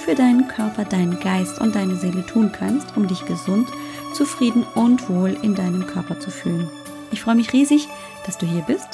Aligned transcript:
für 0.00 0.14
deinen 0.14 0.48
Körper, 0.48 0.84
deinen 0.84 1.20
Geist 1.20 1.60
und 1.60 1.74
deine 1.74 1.94
Seele 1.94 2.24
tun 2.24 2.50
kannst, 2.52 2.96
um 2.96 3.06
dich 3.06 3.26
gesund, 3.26 3.68
zufrieden 4.14 4.64
und 4.74 5.08
wohl 5.10 5.36
in 5.42 5.54
deinem 5.54 5.86
Körper 5.86 6.18
zu 6.18 6.30
fühlen. 6.30 6.68
Ich 7.12 7.20
freue 7.20 7.34
mich 7.34 7.52
riesig, 7.52 7.86
dass 8.24 8.38
du 8.38 8.46
hier 8.46 8.62
bist. 8.62 8.88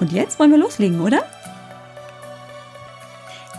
Und 0.00 0.12
jetzt 0.12 0.38
wollen 0.38 0.50
wir 0.50 0.58
loslegen, 0.58 1.00
oder? 1.00 1.22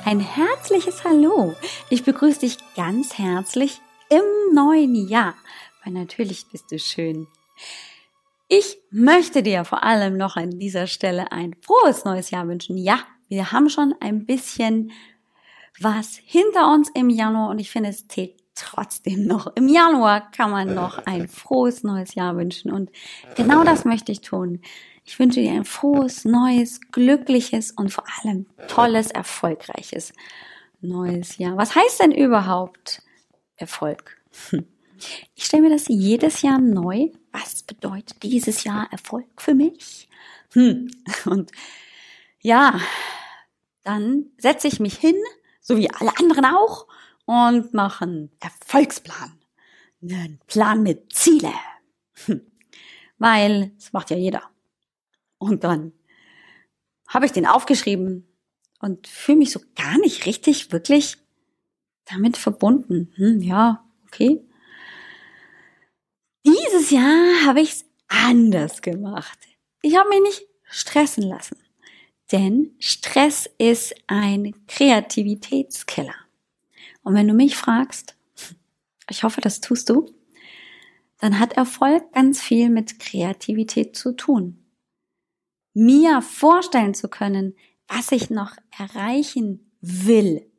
Ein 0.03 0.19
herzliches 0.19 1.05
Hallo. 1.05 1.55
Ich 1.89 2.03
begrüße 2.03 2.41
dich 2.41 2.57
ganz 2.75 3.17
herzlich 3.17 3.79
im 4.09 4.53
neuen 4.53 4.95
Jahr. 5.07 5.35
Weil 5.83 5.93
natürlich 5.93 6.47
bist 6.51 6.71
du 6.71 6.79
schön. 6.79 7.27
Ich 8.49 8.77
möchte 8.91 9.41
dir 9.41 9.63
vor 9.63 9.83
allem 9.83 10.17
noch 10.17 10.35
an 10.35 10.59
dieser 10.59 10.87
Stelle 10.87 11.31
ein 11.31 11.55
frohes 11.61 12.03
neues 12.03 12.29
Jahr 12.29 12.47
wünschen. 12.47 12.77
Ja, 12.77 12.99
wir 13.29 13.53
haben 13.53 13.69
schon 13.69 13.95
ein 14.01 14.25
bisschen 14.25 14.91
was 15.79 16.17
hinter 16.23 16.71
uns 16.71 16.89
im 16.93 17.09
Januar 17.09 17.49
und 17.49 17.59
ich 17.59 17.71
finde, 17.71 17.89
es 17.89 18.07
zählt 18.07 18.35
trotzdem 18.55 19.25
noch. 19.25 19.55
Im 19.55 19.67
Januar 19.67 20.31
kann 20.31 20.51
man 20.51 20.73
noch 20.73 20.97
ein 21.05 21.27
frohes 21.27 21.83
neues 21.83 22.15
Jahr 22.15 22.35
wünschen 22.35 22.71
und 22.71 22.91
genau 23.35 23.63
das 23.63 23.85
möchte 23.85 24.11
ich 24.11 24.21
tun. 24.21 24.61
Ich 25.05 25.19
wünsche 25.19 25.41
dir 25.41 25.51
ein 25.51 25.65
frohes, 25.65 26.23
neues, 26.23 26.79
glückliches 26.91 27.71
und 27.71 27.91
vor 27.91 28.05
allem 28.21 28.45
tolles, 28.67 29.11
erfolgreiches 29.11 30.13
neues 30.79 31.37
Jahr. 31.37 31.57
Was 31.57 31.75
heißt 31.75 31.99
denn 31.99 32.11
überhaupt 32.11 33.01
Erfolg? 33.57 34.17
Hm. 34.49 34.65
Ich 35.35 35.45
stelle 35.45 35.63
mir 35.63 35.69
das 35.69 35.87
jedes 35.89 36.41
Jahr 36.41 36.59
neu. 36.59 37.09
Was 37.33 37.63
bedeutet 37.63 38.23
dieses 38.23 38.63
Jahr 38.63 38.87
Erfolg 38.91 39.27
für 39.37 39.53
mich? 39.53 40.07
Hm. 40.53 40.89
Und 41.25 41.51
ja, 42.39 42.79
dann 43.83 44.27
setze 44.37 44.67
ich 44.67 44.79
mich 44.79 44.95
hin 44.95 45.15
so 45.63 45.75
wie 45.77 45.89
alle 45.89 46.15
anderen 46.19 46.45
auch, 46.45 46.87
und 47.25 47.73
machen 47.73 48.31
Erfolgsplan. 48.39 49.39
Einen 50.01 50.39
Plan 50.47 50.83
mit 50.83 51.13
Ziele. 51.13 51.53
Hm. 52.25 52.41
Weil 53.17 53.71
das 53.77 53.93
macht 53.93 54.09
ja 54.11 54.17
jeder. 54.17 54.43
Und 55.37 55.63
dann 55.63 55.93
habe 57.07 57.25
ich 57.25 57.31
den 57.31 57.47
aufgeschrieben 57.47 58.27
und 58.79 59.07
fühle 59.07 59.37
mich 59.37 59.51
so 59.51 59.61
gar 59.75 59.97
nicht 59.99 60.25
richtig 60.25 60.71
wirklich 60.73 61.17
damit 62.05 62.35
verbunden. 62.35 63.13
Hm, 63.15 63.41
ja, 63.41 63.85
okay. 64.07 64.45
Dieses 66.45 66.91
Jahr 66.91 67.45
habe 67.45 67.61
ich 67.61 67.71
es 67.71 67.85
anders 68.07 68.81
gemacht. 68.81 69.39
Ich 69.81 69.95
habe 69.95 70.09
mich 70.09 70.21
nicht 70.21 70.47
stressen 70.63 71.23
lassen. 71.23 71.62
Denn 72.33 72.75
Stress 72.79 73.47
ist 73.59 73.93
ein 74.07 74.55
Kreativitätskiller. 74.67 76.15
Und 77.03 77.13
wenn 77.13 77.27
du 77.27 77.35
mich 77.35 77.55
fragst, 77.55 78.15
ich 79.07 79.23
hoffe, 79.23 79.39
das 79.39 79.61
tust 79.61 79.89
du, 79.89 80.07
dann 81.19 81.39
hat 81.39 81.53
Erfolg 81.53 82.11
ganz 82.11 82.41
viel 82.41 82.71
mit 82.71 82.99
Kreativität 82.99 83.95
zu 83.95 84.13
tun. 84.13 84.65
Mir 85.75 86.23
vorstellen 86.23 86.95
zu 86.95 87.07
können, 87.07 87.55
was 87.87 88.11
ich 88.11 88.31
noch 88.31 88.55
erreichen 88.77 89.71
will, 89.81 90.49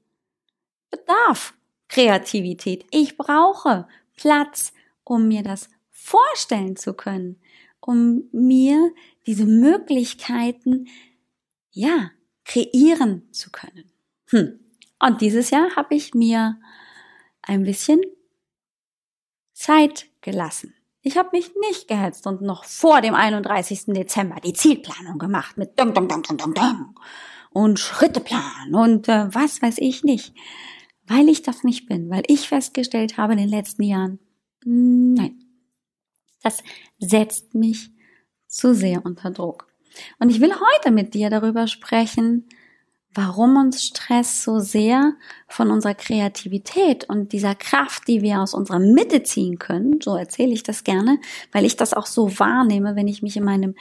bedarf 0.90 1.54
Kreativität. 1.88 2.86
Ich 2.92 3.16
brauche 3.16 3.88
Platz, 4.16 4.72
um 5.02 5.26
mir 5.26 5.42
das 5.42 5.68
vorstellen 5.90 6.76
zu 6.76 6.94
können, 6.94 7.40
um 7.80 8.28
mir 8.30 8.92
diese 9.26 9.46
Möglichkeiten 9.46 10.86
ja, 11.74 12.10
kreieren 12.44 13.28
zu 13.32 13.50
können. 13.50 13.90
Hm. 14.30 14.58
Und 14.98 15.20
dieses 15.20 15.50
Jahr 15.50 15.76
habe 15.76 15.94
ich 15.94 16.14
mir 16.14 16.58
ein 17.42 17.64
bisschen 17.64 18.00
Zeit 19.52 20.06
gelassen. 20.20 20.74
Ich 21.02 21.18
habe 21.18 21.30
mich 21.32 21.52
nicht 21.68 21.86
gehetzt 21.86 22.26
und 22.26 22.40
noch 22.40 22.64
vor 22.64 23.02
dem 23.02 23.14
31. 23.14 23.86
Dezember 23.86 24.40
die 24.40 24.54
Zielplanung 24.54 25.18
gemacht 25.18 25.58
mit 25.58 25.78
Dong, 25.78 25.92
Dong, 25.92 26.08
Dong, 26.08 26.22
Dong, 26.22 26.38
Dong, 26.38 26.54
Dong 26.54 26.94
und 27.50 27.78
Schritteplan 27.78 28.74
und 28.74 29.08
äh, 29.08 29.32
was 29.34 29.60
weiß 29.60 29.78
ich 29.78 30.02
nicht. 30.04 30.34
Weil 31.06 31.28
ich 31.28 31.42
das 31.42 31.62
nicht 31.62 31.86
bin, 31.86 32.08
weil 32.08 32.22
ich 32.26 32.48
festgestellt 32.48 33.18
habe 33.18 33.34
in 33.34 33.38
den 33.38 33.50
letzten 33.50 33.82
Jahren, 33.82 34.18
nein, 34.64 35.38
das 36.42 36.62
setzt 36.98 37.54
mich 37.54 37.90
zu 38.46 38.74
sehr 38.74 39.04
unter 39.04 39.30
Druck. 39.30 39.73
Und 40.18 40.30
ich 40.30 40.40
will 40.40 40.52
heute 40.52 40.90
mit 40.90 41.14
dir 41.14 41.30
darüber 41.30 41.66
sprechen, 41.66 42.48
warum 43.14 43.56
uns 43.56 43.84
Stress 43.84 44.42
so 44.42 44.58
sehr 44.58 45.14
von 45.48 45.70
unserer 45.70 45.94
Kreativität 45.94 47.08
und 47.08 47.32
dieser 47.32 47.54
Kraft, 47.54 48.08
die 48.08 48.22
wir 48.22 48.40
aus 48.40 48.54
unserer 48.54 48.80
Mitte 48.80 49.22
ziehen 49.22 49.58
können, 49.58 50.00
so 50.00 50.16
erzähle 50.16 50.52
ich 50.52 50.64
das 50.64 50.84
gerne, 50.84 51.18
weil 51.52 51.64
ich 51.64 51.76
das 51.76 51.94
auch 51.94 52.06
so 52.06 52.38
wahrnehme, 52.38 52.96
wenn 52.96 53.08
ich 53.08 53.22
mich 53.22 53.36
in 53.36 53.44
meinem 53.44 53.74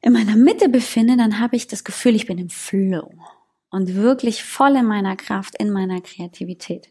in 0.00 0.12
meiner 0.12 0.36
Mitte 0.36 0.68
befinde, 0.68 1.16
dann 1.16 1.40
habe 1.40 1.56
ich 1.56 1.66
das 1.66 1.82
Gefühl, 1.82 2.14
ich 2.14 2.26
bin 2.26 2.38
im 2.38 2.50
Flow 2.50 3.10
und 3.70 3.94
wirklich 3.96 4.44
voll 4.44 4.76
in 4.76 4.86
meiner 4.86 5.16
Kraft, 5.16 5.56
in 5.58 5.70
meiner 5.70 6.00
Kreativität. 6.00 6.88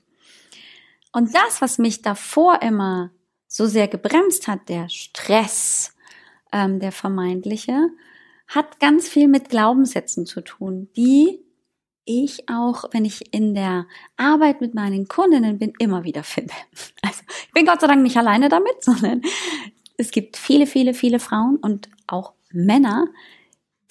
Und 1.14 1.34
das, 1.34 1.62
was 1.62 1.78
mich 1.78 2.02
davor 2.02 2.62
immer 2.62 3.12
so 3.48 3.66
sehr 3.66 3.88
gebremst 3.88 4.48
hat, 4.48 4.68
der 4.68 4.90
Stress, 4.90 5.96
ähm, 6.52 6.80
der 6.80 6.92
vermeintliche, 6.92 7.90
hat 8.48 8.80
ganz 8.80 9.08
viel 9.08 9.28
mit 9.28 9.50
Glaubenssätzen 9.50 10.26
zu 10.26 10.42
tun, 10.42 10.90
die 10.96 11.40
ich 12.06 12.48
auch, 12.50 12.86
wenn 12.92 13.04
ich 13.04 13.34
in 13.34 13.54
der 13.54 13.86
Arbeit 14.16 14.62
mit 14.62 14.74
meinen 14.74 15.08
Kundinnen 15.08 15.60
bin, 15.60 15.74
immer 15.80 16.04
wieder 16.04 16.24
finde. 16.24 16.54
Also 17.02 17.22
ich 17.46 17.52
bin 17.54 17.66
Gott 17.66 17.82
sei 17.82 17.88
Dank 17.88 18.02
nicht 18.02 18.18
alleine 18.18 18.50
damit, 18.50 18.76
sondern 18.84 19.22
es 19.98 20.12
gibt 20.12 20.38
viele, 20.38 20.68
viele, 20.68 20.94
viele 20.94 21.20
Frauen 21.20 21.58
und 21.58 21.90
auch 22.08 22.34
Männer, 22.52 23.08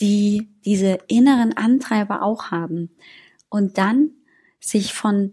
die 0.01 0.49
diese 0.65 0.99
inneren 1.09 1.57
Antreiber 1.57 2.23
auch 2.23 2.51
haben 2.51 2.91
und 3.49 3.79
dann 3.79 4.11
sich 4.61 4.95
von 4.95 5.33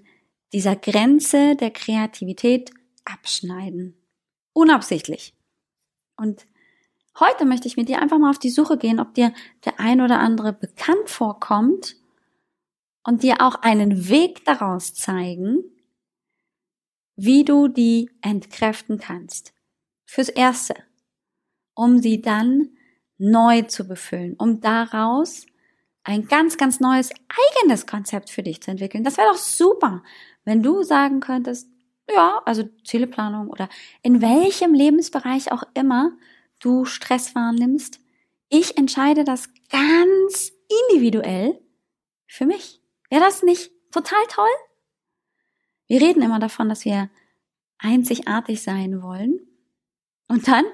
dieser 0.52 0.76
Grenze 0.76 1.56
der 1.56 1.72
Kreativität 1.72 2.72
abschneiden. 3.06 3.96
Unabsichtlich. 4.54 5.34
Und 6.16 6.46
Heute 7.20 7.46
möchte 7.46 7.68
ich 7.68 7.78
mit 7.78 7.90
dir 7.90 8.02
einfach 8.02 8.18
mal 8.18 8.32
auf 8.32 8.40
die 8.40 8.50
Suche 8.50 8.78
gehen, 8.78 9.00
ob 9.00 9.14
dir 9.14 9.34
der 9.66 9.80
ein 9.80 10.02
oder 10.02 10.20
andere 10.20 10.52
bekannt 10.52 11.10
vorkommt 11.10 11.96
und 13.04 13.22
dir 13.22 13.42
auch 13.42 13.56
einen 13.62 14.10
Weg 14.10 14.46
daraus 14.46 14.94
zeigen, 14.94 15.64
wie 17.16 17.46
du 17.46 17.68
die 17.68 18.10
entkräften 18.22 18.98
kannst. 18.98 19.54
Fürs 20.06 20.30
Erste, 20.30 20.76
um 21.76 22.00
sie 22.00 22.22
dann 22.22 22.70
neu 23.18 23.62
zu 23.64 23.88
befüllen, 23.88 24.36
um 24.38 24.60
daraus 24.62 25.46
ein 26.04 26.28
ganz, 26.28 26.58
ganz 26.58 26.80
neues 26.80 27.12
eigenes 27.62 27.86
Konzept 27.86 28.30
für 28.30 28.44
dich 28.44 28.62
zu 28.62 28.72
entwickeln. 28.72 29.04
Das 29.04 29.18
wäre 29.18 29.30
doch 29.30 29.38
super, 29.38 30.04
wenn 30.44 30.64
du 30.64 30.84
sagen 30.84 31.20
könntest, 31.20 31.70
ja, 32.10 32.42
also 32.46 32.64
Zieleplanung 32.84 33.50
oder 33.50 33.70
in 34.02 34.22
welchem 34.22 34.74
Lebensbereich 34.74 35.52
auch 35.52 35.64
immer 35.74 36.12
du 36.64 36.86
Stress 36.86 37.36
wahrnimmst. 37.36 38.00
Ich 38.50 38.78
entscheide 38.78 39.24
das 39.24 39.50
ganz 39.70 40.52
individuell 40.90 41.60
für 42.28 42.46
mich. 42.46 42.82
Wäre 43.10 43.24
das 43.24 43.44
nicht 43.44 43.72
total 43.92 44.24
toll? 44.30 44.50
Wir 45.88 46.02
reden 46.02 46.22
immer 46.22 46.40
davon, 46.40 46.70
dass 46.70 46.86
wir 46.86 47.10
einzigartig 47.78 48.62
sein 48.64 49.02
wollen. 49.02 49.40
Und 50.28 50.48
dann 50.48 50.66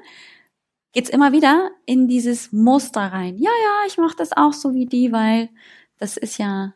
geht's 0.94 1.10
immer 1.10 1.32
wieder 1.32 1.72
in 1.86 2.08
dieses 2.08 2.52
Muster 2.52 3.02
rein. 3.02 3.38
Ja, 3.38 3.52
ja, 3.64 3.88
ich 3.88 3.98
mache 3.98 4.16
das 4.16 4.32
auch 4.34 4.54
so 4.54 4.74
wie 4.74 4.86
die, 4.86 5.12
weil 5.12 5.50
das 5.98 6.18
ist 6.18 6.38
ja 6.38 6.74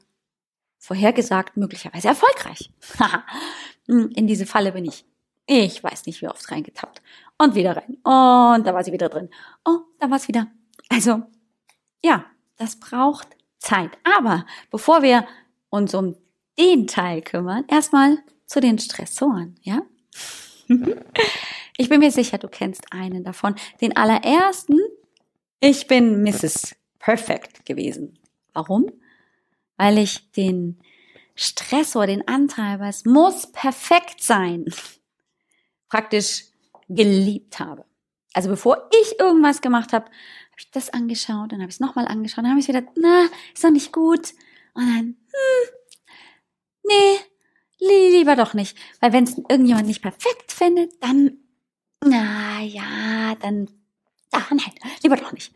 vorhergesagt 0.79 1.55
möglicherweise 1.55 2.09
erfolgreich. 2.09 2.71
in 3.87 4.27
diese 4.27 4.45
Falle 4.45 4.73
bin 4.73 4.85
ich. 4.85 5.05
Ich 5.45 5.83
weiß 5.83 6.05
nicht, 6.05 6.21
wie 6.21 6.27
oft 6.27 6.49
reingetappt 6.51 7.01
und 7.37 7.55
wieder 7.55 7.77
rein. 7.77 7.97
Und 8.03 8.65
da 8.65 8.73
war 8.73 8.83
sie 8.83 8.93
wieder 8.93 9.09
drin. 9.09 9.29
Oh, 9.65 9.79
da 9.99 10.09
war 10.09 10.17
es 10.17 10.27
wieder. 10.27 10.47
Also, 10.89 11.23
ja, 12.03 12.25
das 12.57 12.79
braucht 12.79 13.27
Zeit. 13.59 13.91
Aber 14.03 14.45
bevor 14.69 15.01
wir 15.01 15.25
uns 15.69 15.93
um 15.93 16.15
den 16.59 16.87
Teil 16.87 17.21
kümmern, 17.21 17.65
erstmal 17.67 18.19
zu 18.45 18.59
den 18.59 18.79
Stressoren, 18.79 19.55
ja? 19.61 19.81
Ich 21.75 21.89
bin 21.89 21.99
mir 21.99 22.11
sicher, 22.11 22.37
du 22.37 22.47
kennst 22.47 22.93
einen 22.93 23.23
davon. 23.23 23.55
Den 23.81 23.97
allerersten, 23.97 24.79
ich 25.59 25.87
bin 25.87 26.21
Mrs. 26.21 26.75
Perfect 26.99 27.65
gewesen. 27.65 28.19
Warum? 28.53 28.91
Weil 29.77 29.97
ich 29.97 30.31
den 30.33 30.79
Stressor, 31.35 32.05
den 32.05 32.27
Antreiber, 32.27 32.87
es 32.87 33.05
muss 33.05 33.51
perfekt 33.51 34.21
sein, 34.21 34.65
praktisch 35.89 36.45
geliebt 36.95 37.59
habe. 37.59 37.85
Also 38.33 38.49
bevor 38.49 38.89
ich 39.01 39.19
irgendwas 39.19 39.61
gemacht 39.61 39.93
habe, 39.93 40.05
habe 40.05 40.59
ich 40.59 40.71
das 40.71 40.89
angeschaut, 40.89 41.51
dann 41.51 41.61
habe 41.61 41.69
ich 41.69 41.75
es 41.75 41.79
nochmal 41.79 42.07
angeschaut, 42.07 42.43
dann 42.43 42.51
habe 42.51 42.59
ich 42.59 42.67
wieder, 42.67 42.83
na, 42.95 43.27
ist 43.53 43.63
doch 43.63 43.69
nicht 43.69 43.91
gut. 43.91 44.33
Und 44.73 44.85
dann, 44.87 45.05
hm, 45.05 45.69
nee, 46.83 47.19
lieber 47.79 48.35
doch 48.35 48.53
nicht. 48.53 48.77
Weil 48.99 49.13
wenn 49.13 49.23
es 49.25 49.37
irgendjemand 49.37 49.87
nicht 49.87 50.01
perfekt 50.01 50.51
findet, 50.51 50.91
dann, 51.01 51.37
na 52.03 52.61
ja, 52.61 53.35
dann, 53.35 53.69
ah, 54.31 54.45
nein, 54.49 54.73
lieber 55.03 55.17
doch 55.17 55.31
nicht. 55.31 55.53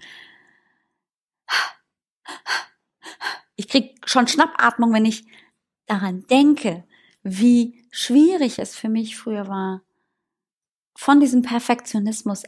Ich 3.56 3.68
krieg 3.68 4.00
schon 4.06 4.28
Schnappatmung, 4.28 4.94
wenn 4.94 5.06
ich 5.06 5.26
daran 5.88 6.28
denke, 6.28 6.84
wie 7.24 7.88
schwierig 7.92 8.60
es 8.60 8.76
für 8.76 8.90
mich 8.90 9.18
früher 9.18 9.48
war, 9.48 9.82
von 10.98 11.20
diesem 11.20 11.44
Perfektionismus 11.44 12.42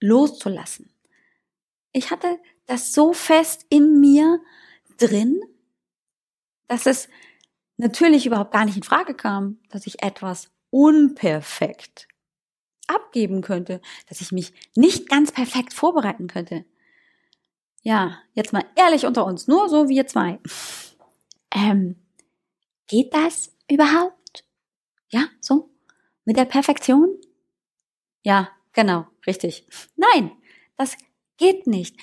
loszulassen. 0.00 0.90
Ich 1.92 2.10
hatte 2.10 2.40
das 2.66 2.92
so 2.92 3.12
fest 3.12 3.64
in 3.68 4.00
mir 4.00 4.40
drin, 4.98 5.40
dass 6.66 6.86
es 6.86 7.08
natürlich 7.76 8.26
überhaupt 8.26 8.52
gar 8.52 8.64
nicht 8.64 8.76
in 8.76 8.82
Frage 8.82 9.14
kam, 9.14 9.60
dass 9.70 9.86
ich 9.86 10.02
etwas 10.02 10.50
unperfekt 10.70 12.08
abgeben 12.88 13.42
könnte, 13.42 13.80
dass 14.08 14.20
ich 14.20 14.32
mich 14.32 14.52
nicht 14.74 15.08
ganz 15.08 15.30
perfekt 15.30 15.72
vorbereiten 15.72 16.26
könnte. 16.26 16.64
Ja, 17.82 18.18
jetzt 18.32 18.52
mal 18.52 18.64
ehrlich 18.74 19.06
unter 19.06 19.24
uns, 19.24 19.46
nur 19.46 19.68
so 19.68 19.88
wir 19.88 20.08
zwei. 20.08 20.40
Ähm, 21.54 21.94
geht 22.88 23.14
das 23.14 23.54
überhaupt? 23.70 24.44
Ja, 25.10 25.28
so? 25.40 25.70
Mit 26.24 26.36
der 26.36 26.44
Perfektion? 26.44 27.20
Ja, 28.24 28.48
genau, 28.72 29.06
richtig. 29.26 29.66
Nein, 29.96 30.32
das 30.76 30.96
geht 31.36 31.66
nicht. 31.66 31.96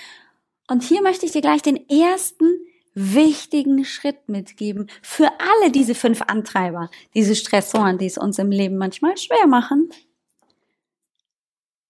Und 0.70 0.84
hier 0.84 1.02
möchte 1.02 1.26
ich 1.26 1.32
dir 1.32 1.42
gleich 1.42 1.62
den 1.64 1.90
ersten 1.90 2.46
wichtigen 2.94 3.84
Schritt 3.86 4.30
mitgeben 4.30 4.90
für 5.02 5.30
alle 5.40 5.72
diese 5.72 5.96
fünf 5.96 6.22
Antreiber, 6.22 6.90
diese 7.14 7.36
Stressoren, 7.36 7.98
die 7.98 8.06
es 8.06 8.18
uns 8.18 8.38
im 8.38 8.52
Leben 8.52 8.78
manchmal 8.78 9.18
schwer 9.18 9.48
machen. 9.48 9.90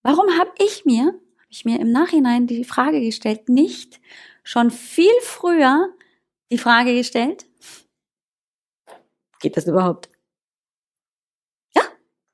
Warum 0.04 0.38
habe 0.38 0.52
ich 0.60 0.86
mir, 0.86 1.08
habe 1.08 1.48
ich 1.50 1.66
mir 1.66 1.80
im 1.80 1.92
Nachhinein 1.92 2.48
die 2.48 2.64
Frage 2.64 3.02
gestellt, 3.02 3.50
nicht 3.50 4.00
schon 4.44 4.72
viel 4.72 5.14
früher 5.22 5.94
die 6.52 6.58
Frage 6.58 6.96
gestellt, 6.96 7.46
geht 9.42 9.58
das 9.58 9.68
überhaupt? 9.68 10.10
Ja? 11.76 11.84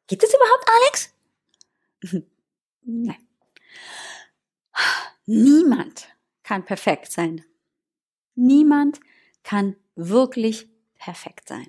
Geht 0.08 0.24
das 0.24 0.30
überhaupt, 0.30 0.66
Alex? 0.70 1.17
Nein. 2.82 3.28
Niemand 5.26 6.08
kann 6.44 6.64
perfekt 6.64 7.12
sein. 7.12 7.44
Niemand 8.36 9.00
kann 9.44 9.76
wirklich 9.96 10.70
perfekt 10.96 11.48
sein. 11.50 11.68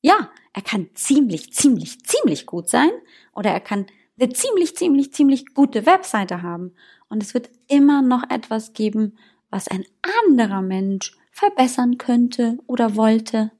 Ja, 0.00 0.30
er 0.52 0.62
kann 0.62 0.90
ziemlich, 0.94 1.52
ziemlich, 1.52 2.04
ziemlich 2.04 2.46
gut 2.46 2.68
sein 2.68 2.90
oder 3.32 3.50
er 3.50 3.60
kann 3.60 3.86
eine 4.18 4.32
ziemlich, 4.32 4.76
ziemlich, 4.76 5.12
ziemlich 5.12 5.54
gute 5.54 5.86
Webseite 5.86 6.42
haben. 6.42 6.74
Und 7.08 7.22
es 7.22 7.34
wird 7.34 7.50
immer 7.68 8.02
noch 8.02 8.28
etwas 8.30 8.72
geben, 8.72 9.16
was 9.50 9.68
ein 9.68 9.84
anderer 10.26 10.62
Mensch 10.62 11.16
verbessern 11.30 11.98
könnte 11.98 12.58
oder 12.66 12.96
wollte. 12.96 13.52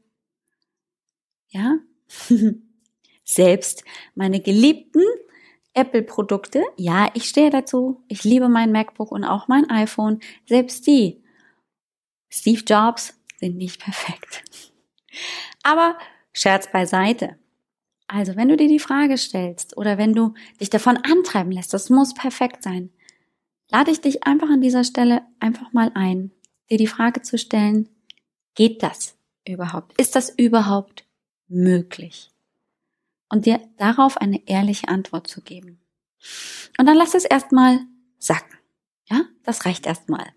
Ja? 1.49 1.79
Selbst 3.25 3.85
meine 4.15 4.41
geliebten 4.41 5.03
Apple-Produkte, 5.73 6.63
ja, 6.77 7.11
ich 7.15 7.29
stehe 7.29 7.51
dazu. 7.51 8.05
Ich 8.09 8.23
liebe 8.23 8.49
mein 8.49 8.71
MacBook 8.71 9.11
und 9.11 9.25
auch 9.25 9.49
mein 9.49 9.69
iPhone. 9.71 10.21
Selbst 10.47 10.87
die, 10.87 11.23
Steve 12.29 12.63
Jobs, 12.67 13.19
sind 13.39 13.57
nicht 13.57 13.81
perfekt. 13.85 14.45
Aber 15.63 15.97
Scherz 16.35 16.71
beiseite. 16.71 17.39
Also, 18.09 18.37
wenn 18.37 18.49
du 18.49 18.57
dir 18.57 18.69
die 18.69 18.81
Frage 18.81 19.17
stellst 19.17 19.77
oder 19.77 19.97
wenn 19.97 20.13
du 20.13 20.35
dich 20.61 20.69
davon 20.69 20.99
antreiben 20.99 21.53
lässt, 21.53 21.73
das 21.73 21.89
muss 21.89 22.13
perfekt 22.13 22.63
sein, 22.63 22.91
lade 23.71 23.91
ich 23.91 24.01
dich 24.01 24.25
einfach 24.25 24.51
an 24.51 24.61
dieser 24.61 24.85
Stelle 24.85 25.23
einfach 25.41 25.73
mal 25.73 25.91
ein, 25.95 26.33
dir 26.71 26.77
die 26.77 26.87
Frage 26.87 27.23
zu 27.23 27.39
stellen, 27.39 27.89
geht 28.55 28.83
das 28.83 29.17
überhaupt? 29.49 29.99
Ist 29.99 30.17
das 30.17 30.29
überhaupt 30.29 31.07
möglich? 31.49 32.34
Und 33.35 33.47
dir 33.47 33.61
darauf 33.79 34.17
eine 34.17 34.47
ehrliche 34.47 34.87
Antwort 34.87 35.27
zu 35.27 35.43
geben. 35.43 35.81
Und 36.79 36.87
dann 36.87 36.97
lass 36.97 37.15
es 37.15 37.25
erstmal 37.25 37.81
sacken. 38.17 38.57
Ja, 39.07 39.25
das 39.43 39.67
reicht 39.67 39.87
erstmal. 39.87 40.33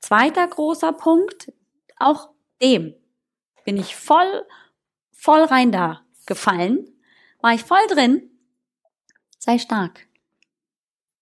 Zweiter 0.00 0.46
großer 0.46 0.92
Punkt, 0.92 1.52
auch 1.98 2.30
dem 2.62 2.94
bin 3.64 3.76
ich 3.76 3.96
voll, 3.96 4.46
voll 5.10 5.42
rein 5.42 5.72
da 5.72 6.06
gefallen, 6.26 6.88
war 7.40 7.54
ich 7.54 7.64
voll 7.64 7.84
drin. 7.88 8.30
Sei 9.40 9.58
stark. 9.58 10.06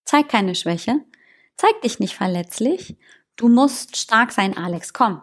Zeig 0.04 0.28
keine 0.28 0.54
Schwäche. 0.54 1.00
Zeig 1.56 1.80
dich 1.80 1.98
nicht 1.98 2.14
verletzlich. 2.14 2.98
Du 3.36 3.48
musst 3.48 3.96
stark 3.96 4.32
sein, 4.32 4.58
Alex. 4.58 4.92
Komm, 4.92 5.22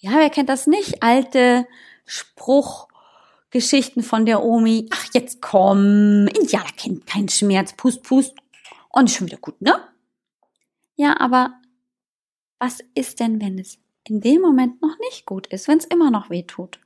ja, 0.00 0.12
wer 0.12 0.30
kennt 0.30 0.48
das 0.48 0.66
nicht? 0.66 1.02
Alte 1.02 1.66
Spruchgeschichten 2.06 4.02
von 4.02 4.24
der 4.26 4.42
Omi. 4.42 4.88
Ach, 4.90 5.06
jetzt 5.12 5.42
komm, 5.42 6.26
Indianer 6.28 6.72
kennt 6.76 7.06
keinen 7.06 7.28
Schmerz, 7.28 7.74
pust, 7.74 8.02
pust. 8.02 8.34
Und 8.88 9.06
ist 9.06 9.16
schon 9.16 9.26
wieder 9.26 9.38
gut, 9.38 9.60
ne? 9.60 9.78
Ja, 10.96 11.20
aber 11.20 11.54
was 12.58 12.80
ist 12.94 13.20
denn, 13.20 13.40
wenn 13.40 13.58
es 13.58 13.78
in 14.04 14.20
dem 14.20 14.40
Moment 14.40 14.82
noch 14.82 14.98
nicht 14.98 15.26
gut 15.26 15.46
ist, 15.46 15.68
wenn 15.68 15.78
es 15.78 15.84
immer 15.84 16.10
noch 16.10 16.30
weh 16.30 16.42
tut? 16.42 16.80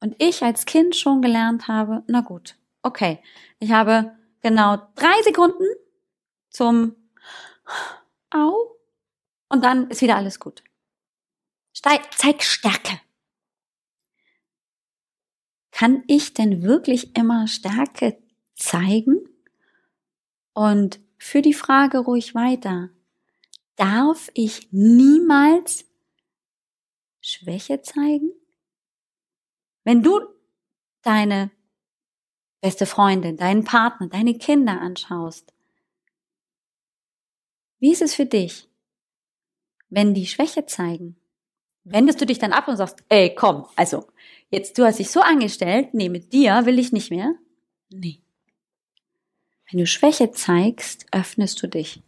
Und 0.00 0.16
ich 0.18 0.42
als 0.42 0.66
Kind 0.66 0.94
schon 0.94 1.22
gelernt 1.22 1.68
habe, 1.68 2.02
na 2.06 2.20
gut, 2.20 2.56
okay, 2.82 3.20
ich 3.58 3.72
habe 3.72 4.12
genau 4.42 4.76
drei 4.94 5.22
Sekunden 5.24 5.64
zum 6.50 6.94
Au 8.30 8.76
und 9.48 9.64
dann 9.64 9.88
ist 9.90 10.02
wieder 10.02 10.16
alles 10.16 10.38
gut. 10.38 10.62
Zeig 11.80 12.42
Stärke. 12.42 13.00
Kann 15.70 16.02
ich 16.08 16.34
denn 16.34 16.62
wirklich 16.62 17.16
immer 17.16 17.46
Stärke 17.46 18.20
zeigen? 18.56 19.28
Und 20.54 20.98
für 21.18 21.40
die 21.40 21.54
Frage 21.54 21.98
ruhig 21.98 22.34
weiter. 22.34 22.90
Darf 23.76 24.28
ich 24.34 24.72
niemals 24.72 25.84
Schwäche 27.20 27.80
zeigen? 27.82 28.32
Wenn 29.84 30.02
du 30.02 30.20
deine 31.02 31.52
beste 32.60 32.86
Freundin, 32.86 33.36
deinen 33.36 33.62
Partner, 33.62 34.08
deine 34.08 34.36
Kinder 34.36 34.80
anschaust, 34.80 35.52
wie 37.78 37.92
ist 37.92 38.02
es 38.02 38.16
für 38.16 38.26
dich, 38.26 38.68
wenn 39.90 40.12
die 40.12 40.26
Schwäche 40.26 40.66
zeigen? 40.66 41.16
Wendest 41.90 42.20
du 42.20 42.26
dich 42.26 42.38
dann 42.38 42.52
ab 42.52 42.68
und 42.68 42.76
sagst, 42.76 43.04
ey, 43.08 43.34
komm, 43.34 43.66
also, 43.76 44.06
jetzt, 44.50 44.78
du 44.78 44.84
hast 44.84 44.98
dich 44.98 45.10
so 45.10 45.20
angestellt, 45.20 45.94
nee, 45.94 46.08
mit 46.08 46.32
dir 46.32 46.66
will 46.66 46.78
ich 46.78 46.92
nicht 46.92 47.10
mehr. 47.10 47.34
Nee. 47.90 48.20
Wenn 49.70 49.80
du 49.80 49.86
Schwäche 49.86 50.30
zeigst, 50.32 51.06
öffnest 51.12 51.62
du 51.62 51.68
dich. 51.68 52.02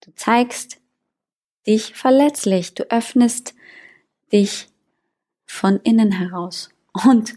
Du 0.00 0.14
zeigst 0.14 0.78
dich 1.66 1.94
verletzlich, 1.94 2.74
du 2.74 2.90
öffnest 2.90 3.54
dich 4.32 4.68
von 5.44 5.80
innen 5.80 6.12
heraus. 6.12 6.70
Und 7.04 7.34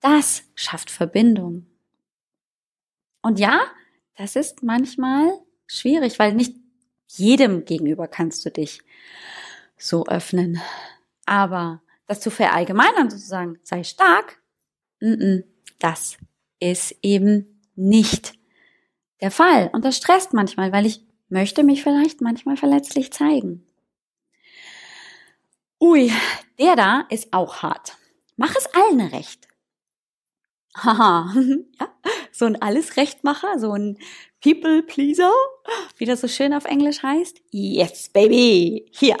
das 0.00 0.44
schafft 0.54 0.90
Verbindung. 0.90 1.66
Und 3.22 3.38
ja, 3.38 3.60
das 4.16 4.36
ist 4.36 4.62
manchmal 4.62 5.32
schwierig, 5.66 6.18
weil 6.18 6.34
nicht 6.34 6.54
jedem 7.06 7.64
gegenüber 7.64 8.08
kannst 8.08 8.44
du 8.44 8.50
dich 8.50 8.80
so 9.76 10.06
öffnen. 10.06 10.60
Aber 11.26 11.82
das 12.06 12.20
zu 12.20 12.30
verallgemeinern, 12.30 13.10
sozusagen, 13.10 13.58
sei 13.62 13.84
stark, 13.84 14.40
das 15.78 16.16
ist 16.60 16.96
eben 17.02 17.60
nicht 17.74 18.34
der 19.20 19.30
Fall. 19.30 19.70
Und 19.72 19.84
das 19.84 19.96
stresst 19.96 20.32
manchmal, 20.32 20.72
weil 20.72 20.86
ich 20.86 21.04
möchte 21.28 21.64
mich 21.64 21.82
vielleicht 21.82 22.20
manchmal 22.20 22.56
verletzlich 22.56 23.12
zeigen. 23.12 23.66
Ui, 25.80 26.10
der 26.58 26.76
da 26.76 27.06
ist 27.10 27.32
auch 27.32 27.62
hart. 27.62 27.96
Mach 28.36 28.54
es 28.56 28.66
allen 28.74 29.00
recht. 29.00 29.48
Haha, 30.76 31.32
ja, 31.80 31.88
so 32.32 32.46
ein 32.46 32.60
Alles-Rechtmacher, 32.60 33.58
so 33.58 33.72
ein 33.72 33.98
People-Pleaser, 34.42 35.32
wie 35.96 36.04
das 36.04 36.20
so 36.20 36.28
schön 36.28 36.52
auf 36.52 36.64
Englisch 36.64 37.02
heißt. 37.02 37.40
Yes, 37.50 38.08
baby, 38.10 38.86
hier. 38.90 39.16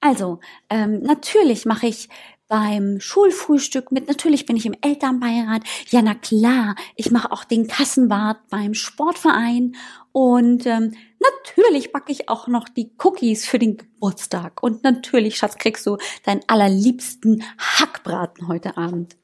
Also, 0.00 0.40
ähm, 0.68 1.02
natürlich 1.02 1.64
mache 1.64 1.86
ich 1.86 2.08
beim 2.48 3.00
Schulfrühstück 3.00 3.92
mit, 3.92 4.08
natürlich 4.08 4.44
bin 4.44 4.56
ich 4.56 4.66
im 4.66 4.76
Elternbeirat. 4.82 5.62
Ja, 5.88 6.02
na 6.02 6.14
klar, 6.14 6.74
ich 6.96 7.10
mache 7.10 7.32
auch 7.32 7.44
den 7.44 7.66
Kassenwart 7.66 8.46
beim 8.50 8.74
Sportverein 8.74 9.74
und 10.12 10.66
ähm, 10.66 10.94
natürlich 11.18 11.92
backe 11.92 12.12
ich 12.12 12.28
auch 12.28 12.48
noch 12.48 12.68
die 12.68 12.90
Cookies 13.02 13.46
für 13.46 13.58
den 13.58 13.78
Geburtstag. 13.78 14.62
Und 14.62 14.84
natürlich, 14.84 15.38
Schatz, 15.38 15.56
kriegst 15.56 15.86
du 15.86 15.96
deinen 16.24 16.42
allerliebsten 16.46 17.42
Hackbraten 17.56 18.48
heute 18.48 18.76
Abend. 18.76 19.16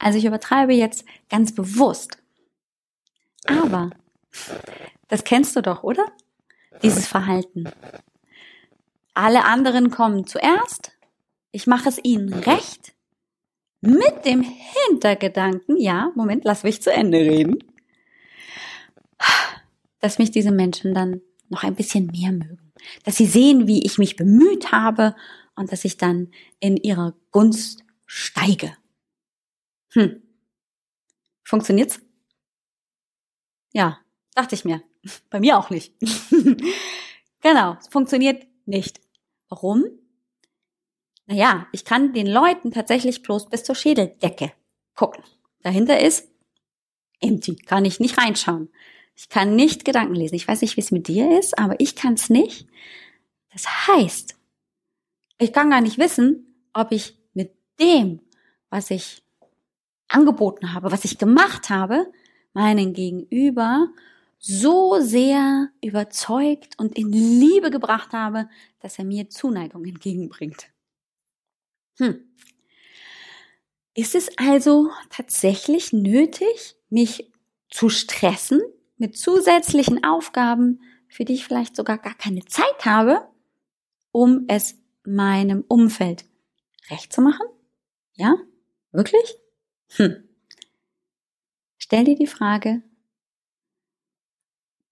Also 0.00 0.18
ich 0.18 0.24
übertreibe 0.24 0.72
jetzt 0.72 1.04
ganz 1.28 1.54
bewusst. 1.54 2.16
Aber 3.46 3.90
das 5.08 5.24
kennst 5.24 5.54
du 5.54 5.62
doch, 5.62 5.82
oder? 5.82 6.06
Dieses 6.82 7.06
Verhalten. 7.06 7.64
Alle 9.14 9.44
anderen 9.44 9.90
kommen 9.90 10.26
zuerst. 10.26 10.92
Ich 11.52 11.66
mache 11.66 11.88
es 11.88 12.02
ihnen 12.02 12.32
recht. 12.32 12.94
Mit 13.82 14.24
dem 14.24 14.42
Hintergedanken, 14.42 15.76
ja, 15.76 16.12
Moment, 16.14 16.44
lass 16.44 16.64
mich 16.64 16.82
zu 16.82 16.92
Ende 16.92 17.18
reden, 17.18 17.58
dass 20.00 20.18
mich 20.18 20.30
diese 20.30 20.50
Menschen 20.50 20.94
dann 20.94 21.22
noch 21.48 21.64
ein 21.64 21.74
bisschen 21.74 22.06
mehr 22.06 22.32
mögen. 22.32 22.72
Dass 23.04 23.16
sie 23.16 23.26
sehen, 23.26 23.66
wie 23.66 23.84
ich 23.84 23.98
mich 23.98 24.16
bemüht 24.16 24.72
habe 24.72 25.14
und 25.56 25.72
dass 25.72 25.84
ich 25.84 25.96
dann 25.96 26.30
in 26.58 26.76
ihrer 26.76 27.14
Gunst 27.30 27.84
steige. 28.06 28.76
Hm. 29.92 30.22
Funktioniert's? 31.44 32.00
Ja, 33.72 33.98
dachte 34.34 34.54
ich 34.54 34.64
mir. 34.64 34.82
Bei 35.30 35.40
mir 35.40 35.58
auch 35.58 35.70
nicht. 35.70 35.94
genau, 37.40 37.76
es 37.80 37.88
funktioniert 37.88 38.46
nicht. 38.66 39.00
Warum? 39.48 39.84
Naja, 41.26 41.66
ich 41.72 41.84
kann 41.84 42.12
den 42.12 42.26
Leuten 42.26 42.72
tatsächlich 42.72 43.22
bloß 43.22 43.48
bis 43.48 43.64
zur 43.64 43.74
Schädeldecke 43.74 44.52
gucken. 44.94 45.24
Dahinter 45.62 46.00
ist 46.00 46.28
empty, 47.20 47.56
kann 47.56 47.84
ich 47.84 48.00
nicht 48.00 48.18
reinschauen. 48.18 48.70
Ich 49.14 49.28
kann 49.28 49.54
nicht 49.54 49.84
Gedanken 49.84 50.14
lesen. 50.14 50.34
Ich 50.34 50.48
weiß 50.48 50.62
nicht, 50.62 50.76
wie 50.76 50.80
es 50.80 50.90
mit 50.90 51.08
dir 51.08 51.38
ist, 51.38 51.58
aber 51.58 51.78
ich 51.78 51.94
kann 51.94 52.14
es 52.14 52.30
nicht. 52.30 52.66
Das 53.52 53.86
heißt, 53.86 54.36
ich 55.38 55.52
kann 55.52 55.70
gar 55.70 55.80
nicht 55.80 55.98
wissen, 55.98 56.66
ob 56.72 56.92
ich 56.92 57.18
mit 57.34 57.54
dem, 57.78 58.20
was 58.70 58.90
ich 58.90 59.22
angeboten 60.10 60.74
habe, 60.74 60.92
was 60.92 61.04
ich 61.04 61.18
gemacht 61.18 61.70
habe, 61.70 62.12
meinen 62.52 62.92
Gegenüber 62.92 63.88
so 64.38 64.98
sehr 65.00 65.68
überzeugt 65.82 66.78
und 66.78 66.96
in 66.96 67.12
Liebe 67.12 67.70
gebracht 67.70 68.12
habe, 68.12 68.48
dass 68.80 68.98
er 68.98 69.04
mir 69.04 69.28
Zuneigung 69.28 69.84
entgegenbringt. 69.84 70.70
Hm. 71.98 72.24
Ist 73.94 74.14
es 74.14 74.30
also 74.38 74.90
tatsächlich 75.10 75.92
nötig, 75.92 76.76
mich 76.88 77.30
zu 77.68 77.88
stressen 77.88 78.60
mit 78.96 79.16
zusätzlichen 79.16 80.04
Aufgaben, 80.04 80.80
für 81.08 81.24
die 81.24 81.34
ich 81.34 81.44
vielleicht 81.44 81.76
sogar 81.76 81.98
gar 81.98 82.14
keine 82.14 82.44
Zeit 82.46 82.84
habe, 82.84 83.28
um 84.12 84.44
es 84.48 84.76
meinem 85.04 85.64
Umfeld 85.68 86.24
recht 86.88 87.12
zu 87.12 87.20
machen? 87.20 87.46
Ja? 88.14 88.36
Wirklich? 88.92 89.36
Hm. 89.96 90.28
Stell 91.78 92.04
dir 92.04 92.16
die 92.16 92.26
Frage, 92.26 92.82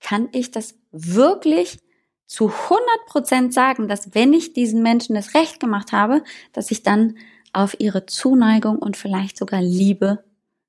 kann 0.00 0.28
ich 0.32 0.50
das 0.50 0.74
wirklich 0.90 1.78
zu 2.26 2.48
100 2.48 3.06
Prozent 3.06 3.54
sagen, 3.54 3.88
dass 3.88 4.14
wenn 4.14 4.32
ich 4.32 4.52
diesen 4.52 4.82
Menschen 4.82 5.14
das 5.14 5.34
Recht 5.34 5.60
gemacht 5.60 5.92
habe, 5.92 6.22
dass 6.52 6.70
ich 6.70 6.82
dann 6.82 7.18
auf 7.52 7.78
ihre 7.80 8.06
Zuneigung 8.06 8.78
und 8.78 8.96
vielleicht 8.96 9.36
sogar 9.36 9.62
Liebe 9.62 10.24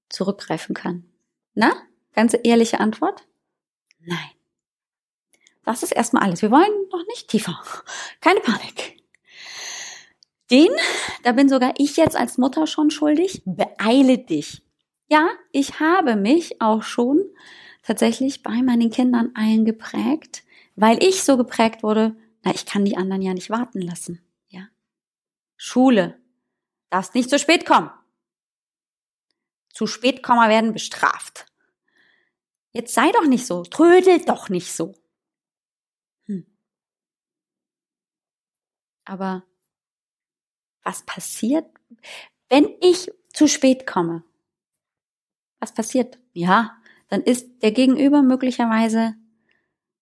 zurückgreifen 0.09 0.73
kann? 0.73 1.03
Na? 1.53 1.73
Ganz 2.13 2.35
ehrliche 2.43 2.79
Antwort? 2.79 3.27
Nein. 3.99 4.29
Das 5.63 5.83
ist 5.83 5.91
erstmal 5.91 6.23
alles. 6.23 6.41
Wir 6.41 6.51
wollen 6.51 6.89
noch 6.91 7.05
nicht 7.07 7.27
tiefer. 7.27 7.61
Keine 8.21 8.39
Panik. 8.39 8.98
Den, 10.51 10.69
da 11.23 11.31
bin 11.31 11.47
sogar 11.47 11.73
ich 11.77 11.97
jetzt 11.97 12.15
als 12.15 12.37
Mutter 12.37 12.65
schon 12.65 12.89
schuldig. 12.89 13.41
Beeile 13.45 14.17
dich. 14.17 14.63
Ja, 15.07 15.29
ich 15.51 15.79
habe 15.79 16.15
mich 16.15 16.61
auch 16.61 16.83
schon 16.83 17.23
tatsächlich 17.83 18.43
bei 18.43 18.61
meinen 18.61 18.89
Kindern 18.89 19.31
eingeprägt, 19.35 20.43
weil 20.75 21.03
ich 21.03 21.23
so 21.23 21.37
geprägt 21.37 21.83
wurde, 21.83 22.15
na, 22.43 22.53
ich 22.53 22.65
kann 22.65 22.85
die 22.85 22.97
anderen 22.97 23.21
ja 23.21 23.33
nicht 23.33 23.49
warten 23.49 23.81
lassen. 23.81 24.21
Ja. 24.47 24.67
Schule. 25.57 26.19
Darfst 26.89 27.15
nicht 27.15 27.29
zu 27.29 27.37
spät 27.37 27.65
kommen. 27.65 27.91
Zu 29.73 29.87
spät 29.87 30.23
kommen 30.23 30.49
werden 30.49 30.73
bestraft. 30.73 31.45
Jetzt 32.71 32.93
sei 32.93 33.11
doch 33.11 33.25
nicht 33.25 33.45
so. 33.45 33.63
Trödel 33.63 34.23
doch 34.25 34.49
nicht 34.49 34.71
so. 34.71 34.93
Hm. 36.25 36.45
Aber 39.05 39.43
was 40.89 41.03
passiert, 41.03 41.67
wenn 42.49 42.67
ich 42.81 43.11
zu 43.31 43.47
spät 43.47 43.85
komme? 43.85 44.23
Was 45.59 45.71
passiert? 45.71 46.17
Ja, 46.33 46.77
dann 47.09 47.21
ist 47.21 47.61
der 47.61 47.71
Gegenüber 47.71 48.23
möglicherweise 48.23 49.13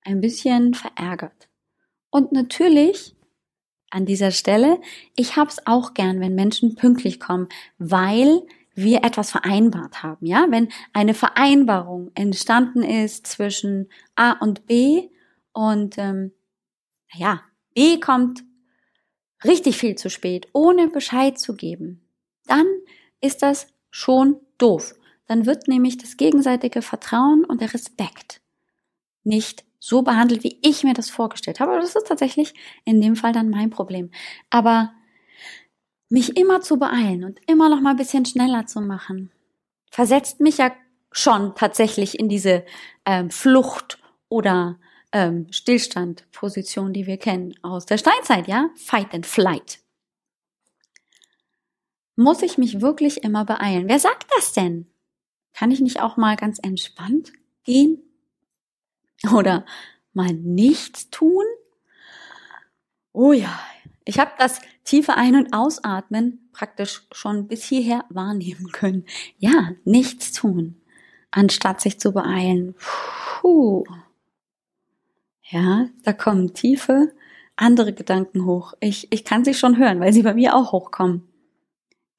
ein 0.05 0.21
bisschen 0.21 0.73
verärgert. 0.73 1.49
Und 2.09 2.31
natürlich 2.31 3.17
an 3.89 4.05
dieser 4.05 4.31
Stelle, 4.31 4.79
ich 5.17 5.35
hab's 5.35 5.57
auch 5.65 5.93
gern, 5.93 6.21
wenn 6.21 6.35
Menschen 6.35 6.75
pünktlich 6.75 7.19
kommen, 7.19 7.49
weil 7.77 8.43
wir 8.73 9.03
etwas 9.03 9.31
vereinbart 9.31 10.03
haben, 10.03 10.25
ja? 10.25 10.45
Wenn 10.49 10.69
eine 10.93 11.13
Vereinbarung 11.13 12.11
entstanden 12.15 12.81
ist 12.81 13.27
zwischen 13.27 13.89
A 14.15 14.33
und 14.33 14.67
B 14.67 15.09
und 15.51 15.97
ähm, 15.97 16.31
ja, 17.13 17.41
B 17.73 17.99
kommt 17.99 18.46
richtig 19.43 19.77
viel 19.77 19.95
zu 19.95 20.09
spät, 20.09 20.47
ohne 20.53 20.87
Bescheid 20.87 21.39
zu 21.39 21.55
geben, 21.55 22.01
dann 22.45 22.65
ist 23.21 23.41
das 23.41 23.67
schon 23.89 24.39
doof. 24.57 24.95
Dann 25.27 25.45
wird 25.45 25.67
nämlich 25.67 25.97
das 25.97 26.17
gegenseitige 26.17 26.81
Vertrauen 26.81 27.43
und 27.43 27.61
der 27.61 27.73
Respekt 27.73 28.41
nicht 29.23 29.65
so 29.79 30.01
behandelt, 30.01 30.43
wie 30.43 30.59
ich 30.61 30.83
mir 30.83 30.93
das 30.93 31.09
vorgestellt 31.09 31.59
habe. 31.59 31.77
Das 31.79 31.95
ist 31.95 32.07
tatsächlich 32.07 32.53
in 32.85 33.01
dem 33.01 33.15
Fall 33.15 33.33
dann 33.33 33.49
mein 33.49 33.69
Problem. 33.69 34.09
Aber 34.49 34.93
mich 36.09 36.37
immer 36.37 36.61
zu 36.61 36.77
beeilen 36.77 37.23
und 37.23 37.39
immer 37.47 37.69
noch 37.69 37.81
mal 37.81 37.91
ein 37.91 37.97
bisschen 37.97 38.25
schneller 38.25 38.65
zu 38.65 38.81
machen, 38.81 39.31
versetzt 39.91 40.39
mich 40.39 40.57
ja 40.57 40.71
schon 41.11 41.55
tatsächlich 41.55 42.19
in 42.19 42.29
diese 42.29 42.65
ähm, 43.05 43.29
Flucht 43.29 43.99
oder 44.29 44.79
ähm, 45.17 45.47
Stillstandposition, 45.49 46.93
die 46.93 47.07
wir 47.07 47.17
kennen 47.17 47.55
aus 47.63 47.87
der 47.87 47.97
Steinzeit, 47.97 48.47
ja? 48.47 48.69
Fight 48.75 49.13
and 49.15 49.25
Flight. 49.25 49.79
Muss 52.15 52.43
ich 52.43 52.59
mich 52.59 52.81
wirklich 52.81 53.23
immer 53.23 53.43
beeilen? 53.43 53.89
Wer 53.89 53.99
sagt 53.99 54.27
das 54.35 54.53
denn? 54.53 54.85
Kann 55.53 55.71
ich 55.71 55.79
nicht 55.79 56.01
auch 56.01 56.17
mal 56.17 56.35
ganz 56.35 56.59
entspannt 56.59 57.33
gehen? 57.63 58.03
Oder 59.33 59.65
mal 60.13 60.33
nichts 60.33 61.09
tun? 61.09 61.45
Oh 63.11 63.33
ja, 63.33 63.59
ich 64.05 64.19
habe 64.19 64.31
das 64.37 64.61
tiefe 64.83 65.15
Ein- 65.15 65.35
und 65.35 65.53
Ausatmen 65.53 66.47
praktisch 66.53 67.07
schon 67.11 67.47
bis 67.47 67.63
hierher 67.63 68.05
wahrnehmen 68.09 68.71
können. 68.71 69.05
Ja, 69.39 69.71
nichts 69.83 70.31
tun, 70.31 70.79
anstatt 71.31 71.81
sich 71.81 71.99
zu 71.99 72.11
beeilen. 72.11 72.75
Puh. 73.41 73.83
Ja, 75.49 75.87
da 76.03 76.13
kommen 76.13 76.53
tiefe 76.53 77.13
andere 77.57 77.91
Gedanken 77.93 78.45
hoch. 78.45 78.73
Ich, 78.79 79.11
ich 79.11 79.25
kann 79.25 79.43
sie 79.43 79.53
schon 79.53 79.77
hören, 79.77 79.99
weil 79.99 80.13
sie 80.13 80.21
bei 80.21 80.33
mir 80.33 80.55
auch 80.55 80.71
hochkommen. 80.71 81.27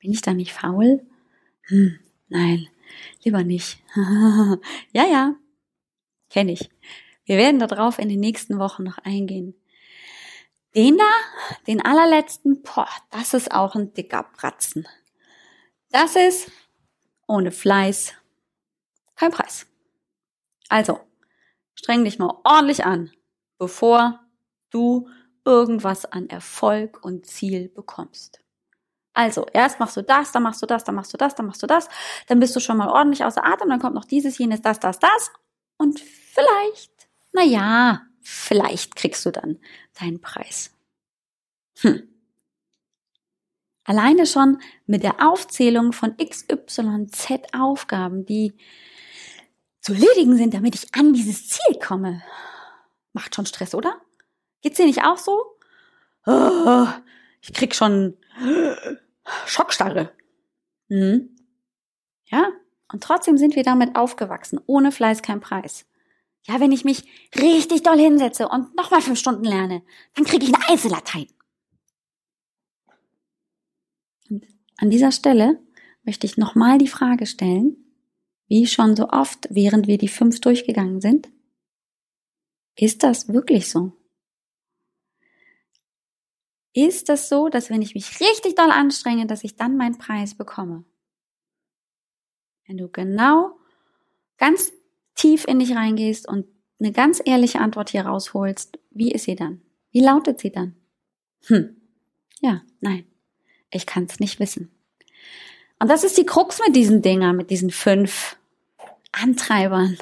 Bin 0.00 0.12
ich 0.12 0.20
da 0.20 0.35
nicht 0.35 0.52
faul? 0.52 1.06
Hm, 1.62 1.99
nein, 2.28 2.68
lieber 3.25 3.44
nicht. 3.44 3.80
ja, 4.92 5.06
ja, 5.06 5.35
kenne 6.28 6.52
ich. 6.52 6.70
Wir 7.25 7.37
werden 7.37 7.61
darauf 7.61 7.99
in 7.99 8.08
den 8.08 8.20
nächsten 8.20 8.58
Wochen 8.58 8.85
noch 8.85 8.99
eingehen. 8.99 9.54
Den 10.75 10.99
da, 10.99 11.11
den 11.66 11.85
allerletzten, 11.85 12.62
boah, 12.62 12.88
das 13.11 13.35
ist 13.35 13.52
auch 13.52 13.75
ein 13.75 13.94
dicker 13.94 14.28
Bratzen. 14.37 14.87
Das 15.90 16.16
ist 16.16 16.50
ohne 17.26 17.50
Fleiß 17.50 18.14
kein 19.14 19.30
Preis. 19.32 19.66
Also, 20.68 21.00
streng 21.75 22.04
dich 22.04 22.18
mal 22.18 22.38
ordentlich 22.44 22.85
an, 22.85 23.11
bevor 23.59 24.21
du 24.71 25.09
irgendwas 25.45 26.05
an 26.05 26.29
Erfolg 26.29 27.05
und 27.05 27.27
Ziel 27.27 27.69
bekommst. 27.69 28.41
Also, 29.15 29.47
erst 29.53 29.81
machst 29.81 29.97
du 29.97 30.03
das, 30.03 30.31
dann 30.31 30.45
machst 30.45 30.62
du 30.62 30.67
das, 30.67 30.85
dann 30.85 30.95
machst 30.95 31.12
du 31.12 31.17
das, 31.17 31.35
dann 31.35 31.47
machst 31.47 31.62
du 31.62 31.67
das, 31.67 31.88
dann 32.29 32.38
bist 32.38 32.55
du 32.55 32.61
schon 32.61 32.77
mal 32.77 32.88
ordentlich 32.88 33.25
außer 33.25 33.45
Atem, 33.45 33.69
dann 33.69 33.81
kommt 33.81 33.95
noch 33.95 34.05
dieses, 34.05 34.38
jenes, 34.38 34.62
das, 34.62 34.79
das, 34.79 34.99
das 34.99 35.33
und 35.77 35.99
vielleicht, 35.99 36.93
na 37.33 37.43
ja, 37.43 38.03
vielleicht 38.21 38.95
kriegst 38.95 39.27
du 39.27 39.33
dann 39.33 39.59
deinen 39.99 40.21
Preis. 40.21 40.73
Hm. 41.81 42.09
Alleine 43.85 44.27
schon 44.27 44.61
mit 44.87 45.03
der 45.03 45.27
Aufzählung 45.27 45.93
von 45.93 46.17
XYZ 46.17 47.55
Aufgaben, 47.55 48.27
die 48.27 48.55
zu 49.81 49.95
erledigen 49.95 50.37
sind, 50.37 50.53
damit 50.53 50.75
ich 50.75 50.95
an 50.95 51.15
dieses 51.15 51.49
Ziel 51.49 51.79
komme, 51.81 52.23
macht 53.18 53.34
schon 53.34 53.46
Stress, 53.46 53.75
oder? 53.75 54.00
Geht's 54.62 54.76
dir 54.76 54.87
nicht 54.87 55.02
auch 55.02 55.16
so? 55.16 55.44
Oh, 56.25 56.87
ich 57.40 57.52
krieg 57.52 57.75
schon 57.75 58.16
Schockstarre. 59.44 60.12
Hm. 60.88 61.37
Ja, 62.26 62.52
und 62.92 63.02
trotzdem 63.02 63.37
sind 63.37 63.56
wir 63.56 63.64
damit 63.64 63.96
aufgewachsen. 63.96 64.60
Ohne 64.66 64.92
Fleiß 64.92 65.22
kein 65.22 65.40
Preis. 65.40 65.84
Ja, 66.46 66.60
wenn 66.60 66.70
ich 66.70 66.84
mich 66.84 67.08
richtig 67.34 67.82
doll 67.82 67.98
hinsetze 67.98 68.48
und 68.48 68.76
nochmal 68.76 69.00
fünf 69.00 69.18
Stunden 69.18 69.44
lerne, 69.44 69.82
dann 70.14 70.25
kriege 70.25 70.44
ich 70.44 70.54
eine 70.54 70.68
Einzellatein. 70.68 71.26
Und 74.30 74.46
an 74.76 74.90
dieser 74.90 75.10
Stelle 75.10 75.58
möchte 76.04 76.25
ich 76.25 76.37
nochmal 76.37 76.78
die 76.78 76.87
Frage 76.87 77.26
stellen, 77.26 77.76
wie 78.46 78.68
schon 78.68 78.94
so 78.94 79.08
oft, 79.08 79.48
während 79.50 79.88
wir 79.88 79.98
die 79.98 80.06
fünf 80.06 80.40
durchgegangen 80.40 81.00
sind. 81.00 81.28
Ist 82.78 83.02
das 83.02 83.28
wirklich 83.28 83.68
so? 83.68 83.92
Ist 86.73 87.08
das 87.08 87.28
so, 87.28 87.49
dass 87.49 87.70
wenn 87.70 87.82
ich 87.82 87.94
mich 87.94 88.20
richtig 88.20 88.54
doll 88.54 88.70
anstrenge, 88.70 89.26
dass 89.26 89.42
ich 89.42 89.56
dann 89.56 89.76
meinen 89.76 89.99
Preis 89.99 90.37
bekomme? 90.37 90.85
Wenn 92.68 92.78
du 92.78 92.88
genau 92.88 93.58
ganz 94.37 94.73
tief 95.16 95.44
in 95.47 95.58
dich 95.58 95.75
reingehst 95.75 96.28
und 96.28 96.47
eine 96.78 96.92
ganz 96.92 97.20
ehrliche 97.25 97.58
Antwort 97.58 97.90
hier 97.90 98.06
rausholst, 98.06 98.78
wie 98.90 99.11
ist 99.11 99.25
sie 99.25 99.35
dann? 99.35 99.61
Wie 99.90 100.00
lautet 100.00 100.38
sie 100.38 100.52
dann? 100.52 100.76
Hm. 101.47 101.80
Ja, 102.40 102.62
nein. 102.80 103.06
Ich 103.73 103.87
kann 103.87 104.04
es 104.04 104.20
nicht 104.20 104.38
wissen. 104.38 104.70
Und 105.80 105.88
das 105.88 106.04
ist 106.04 106.16
die 106.16 106.26
Krux 106.26 106.61
mit 106.64 106.76
diesen 106.76 107.02
Dingern, 107.02 107.37
mit 107.37 107.50
diesen 107.50 107.70
fünf 107.70 108.37
Antreibern. 109.11 109.99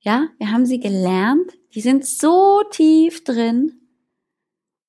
Ja, 0.00 0.28
wir 0.38 0.50
haben 0.50 0.64
sie 0.64 0.80
gelernt. 0.80 1.52
Die 1.74 1.82
sind 1.82 2.06
so 2.06 2.62
tief 2.70 3.22
drin, 3.22 3.80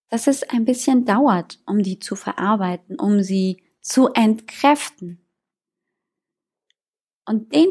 dass 0.09 0.27
es 0.27 0.43
ein 0.43 0.65
bisschen 0.65 1.05
dauert, 1.05 1.59
um 1.65 1.83
die 1.83 1.99
zu 1.99 2.15
verarbeiten, 2.15 2.99
um 2.99 3.21
sie 3.21 3.63
zu 3.81 4.07
entkräften. 4.07 5.25
Und 7.25 7.53
den, 7.53 7.69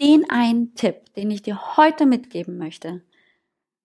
den 0.00 0.28
einen 0.28 0.74
Tipp, 0.74 1.14
den 1.14 1.30
ich 1.30 1.42
dir 1.42 1.76
heute 1.76 2.04
mitgeben 2.04 2.58
möchte, 2.58 3.04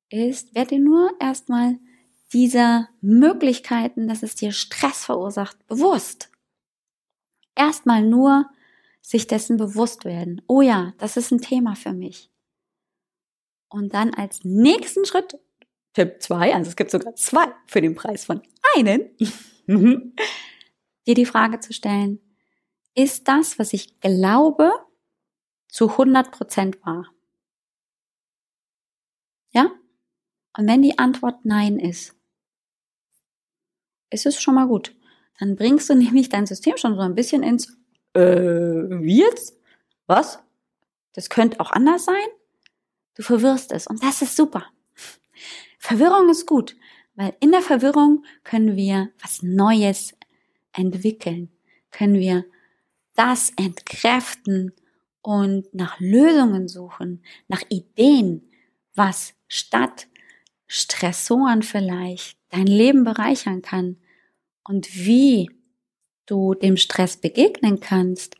ist, 0.10 0.56
werde 0.56 0.76
dir 0.76 0.82
nur 0.82 1.12
erstmal 1.20 1.78
dieser 2.34 2.90
Möglichkeiten, 3.02 4.08
dass 4.08 4.24
es 4.24 4.36
dir 4.36 4.52
Stress 4.52 5.06
verursacht, 5.06 5.66
bewusst. 5.68 6.32
Erstmal 7.56 8.04
nur 8.04 8.50
sich 9.02 9.28
dessen 9.28 9.58
bewusst 9.58 10.06
werden. 10.06 10.42
Oh 10.48 10.62
ja, 10.62 10.94
das 10.98 11.18
ist 11.18 11.32
ein 11.32 11.42
Thema 11.42 11.76
für 11.76 11.94
mich. 11.94 12.30
Und 13.70 13.94
dann 13.94 14.14
als 14.14 14.44
nächsten 14.44 15.06
Schritt, 15.06 15.40
Tipp 15.94 16.22
zwei, 16.22 16.54
also 16.54 16.70
es 16.70 16.76
gibt 16.76 16.92
sogar 16.92 17.16
zwei 17.16 17.48
für 17.68 17.82
den 17.82 17.96
Preis 17.96 18.26
von 18.26 18.42
einen, 18.76 19.10
dir 21.08 21.14
die 21.14 21.26
Frage 21.26 21.60
zu 21.60 21.74
stellen, 21.74 22.20
ist 22.96 23.28
das, 23.28 23.60
was 23.60 23.74
ich 23.74 24.00
glaube, 24.02 24.72
zu 25.68 25.90
100 25.92 26.32
Prozent 26.32 26.86
wahr? 26.86 27.08
Ja? 29.52 29.72
Und 30.58 30.68
wenn 30.68 30.82
die 30.82 30.98
Antwort 30.98 31.46
Nein 31.46 31.80
ist, 31.80 32.16
ist 34.10 34.26
es 34.26 34.42
schon 34.42 34.56
mal 34.56 34.68
gut. 34.68 34.96
Dann 35.40 35.56
bringst 35.56 35.90
du 35.90 35.96
nämlich 35.96 36.30
dein 36.30 36.48
System 36.48 36.78
schon 36.78 36.96
so 36.96 37.02
ein 37.02 37.16
bisschen 37.16 37.44
ins, 37.44 37.78
äh, 38.14 38.22
wie 38.22 39.20
jetzt? 39.20 39.56
Was? 40.08 40.40
Das 41.14 41.30
könnte 41.30 41.60
auch 41.60 41.72
anders 41.72 42.06
sein? 42.06 42.28
Du 43.20 43.24
verwirrst 43.26 43.74
es 43.74 43.86
und 43.86 44.02
das 44.02 44.22
ist 44.22 44.38
super. 44.38 44.68
Verwirrung 45.78 46.30
ist 46.30 46.46
gut, 46.46 46.78
weil 47.16 47.36
in 47.42 47.52
der 47.52 47.62
Verwirrung 47.62 48.24
können 48.46 48.78
wir 48.78 49.12
was 49.22 49.44
Neues 49.44 50.16
entwickeln, 50.72 51.50
können 51.92 52.14
wir 52.14 52.46
das 53.16 53.52
entkräften 53.58 54.72
und 55.22 55.74
nach 55.74 56.00
Lösungen 56.00 56.70
suchen, 56.70 57.22
nach 57.50 57.62
Ideen, 57.68 58.50
was 58.96 59.34
statt 59.50 60.08
Stressoren 60.66 61.62
vielleicht 61.62 62.38
dein 62.48 62.68
Leben 62.68 63.04
bereichern 63.04 63.62
kann 63.62 63.98
und 64.64 64.96
wie 64.96 65.52
du 66.26 66.54
dem 66.54 66.78
Stress 66.78 67.18
begegnen 67.18 67.82
kannst, 67.82 68.38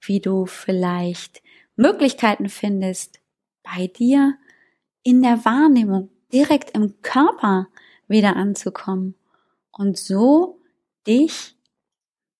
wie 0.00 0.20
du 0.20 0.46
vielleicht 0.46 1.42
Möglichkeiten 1.74 2.48
findest, 2.48 3.19
bei 3.70 3.86
dir 3.86 4.36
in 5.02 5.22
der 5.22 5.44
Wahrnehmung 5.44 6.10
direkt 6.32 6.70
im 6.76 7.00
Körper 7.02 7.68
wieder 8.08 8.36
anzukommen 8.36 9.14
und 9.70 9.96
so 9.96 10.60
dich 11.06 11.56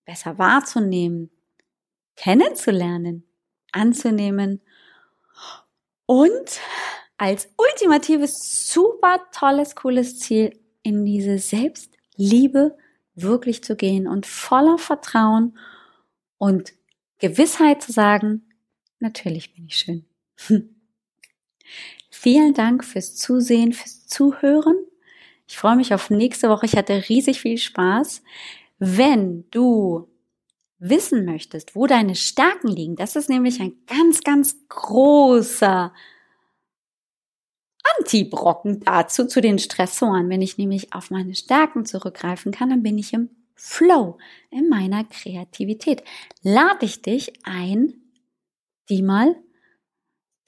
besser 0.05 0.39
wahrzunehmen, 0.39 1.31
kennenzulernen, 2.17 3.25
anzunehmen 3.73 4.61
und 6.07 6.61
als 7.17 7.49
ultimatives, 7.57 8.73
super 8.73 9.21
tolles, 9.33 9.77
cooles 9.77 10.19
Ziel 10.19 10.59
in 10.83 11.05
diese 11.05 11.39
Selbstliebe 11.39 12.77
wirklich 13.15 13.63
zu 13.63 13.77
gehen 13.77 14.09
und 14.09 14.27
voller 14.27 14.79
Vertrauen 14.79 15.57
und 16.39 16.73
Gewissheit 17.19 17.83
zu 17.83 17.93
sagen, 17.93 18.49
natürlich 18.99 19.55
bin 19.55 19.67
ich 19.67 19.77
schön. 19.77 20.07
Vielen 22.11 22.55
Dank 22.55 22.85
fürs 22.85 23.17
Zusehen, 23.17 23.73
fürs 23.73 24.07
Zuhören. 24.07 24.77
Ich 25.47 25.59
freue 25.59 25.77
mich 25.77 25.95
auf 25.95 26.11
nächste 26.11 26.49
Woche. 26.49 26.67
Ich 26.67 26.77
hatte 26.77 27.09
riesig 27.09 27.41
viel 27.41 27.59
Spaß. 27.59 28.23
Wenn 28.79 29.45
du 29.51 30.09
wissen 30.79 31.25
möchtest, 31.25 31.77
wo 31.77 31.87
deine 31.87 32.15
Stärken 32.15 32.69
liegen, 32.69 32.97
das 32.97 33.17
ist 33.17 33.29
nämlich 33.29 33.61
ein 33.61 33.75
ganz, 33.87 34.23
ganz 34.23 34.57
großer 34.69 35.93
Antibrocken 37.99 38.81
dazu, 38.81 39.27
zu 39.27 39.41
den 39.41 39.59
Stressoren. 39.59 40.29
Wenn 40.29 40.43
ich 40.43 40.59
nämlich 40.59 40.93
auf 40.93 41.11
meine 41.11 41.35
Stärken 41.35 41.85
zurückgreifen 41.85 42.53
kann, 42.53 42.71
dann 42.71 42.83
bin 42.83 42.99
ich 42.99 43.13
im 43.13 43.31
Flow, 43.55 44.17
in 44.51 44.69
meiner 44.69 45.05
Kreativität. 45.05 46.03
Lade 46.43 46.87
ich 46.87 47.03
dich 47.03 47.33
ein, 47.45 47.95
die 48.89 49.03
mal 49.03 49.37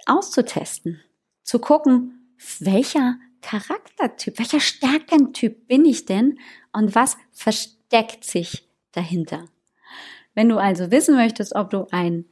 auszutesten, 0.07 1.01
zu 1.43 1.59
gucken, 1.59 2.35
welcher 2.61 3.17
Charaktertyp, 3.43 4.39
welcher 4.39 4.61
Stärkentyp 4.61 5.67
bin 5.67 5.85
ich 5.85 6.07
denn 6.07 6.39
und 6.73 6.95
was 6.95 7.17
versteckt 7.33 8.25
sich 8.25 8.67
dahinter. 8.93 9.45
Wenn 10.35 10.49
du 10.49 10.57
also 10.59 10.91
wissen 10.91 11.17
möchtest, 11.17 11.55
ob 11.55 11.69
du 11.71 11.87
ein 11.91 12.25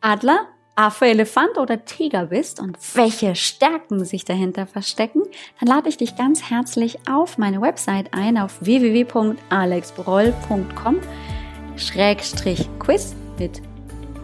Adler, 0.00 0.48
Affe, 0.74 1.06
Elefant 1.06 1.58
oder 1.58 1.84
Tiger 1.84 2.26
bist 2.26 2.58
und 2.58 2.76
welche 2.94 3.34
Stärken 3.34 4.04
sich 4.04 4.24
dahinter 4.24 4.66
verstecken, 4.66 5.22
dann 5.58 5.68
lade 5.68 5.90
ich 5.90 5.96
dich 5.98 6.16
ganz 6.16 6.50
herzlich 6.50 6.98
auf 7.08 7.38
meine 7.38 7.60
Website 7.60 8.14
ein 8.14 8.38
auf 8.38 8.64
www.alexbroll.com 8.64 11.00
Schrägstrich 11.76 12.68
Quiz 12.78 13.14
mit 13.38 13.60